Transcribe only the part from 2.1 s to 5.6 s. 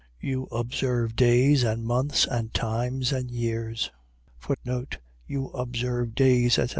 and times, and years. You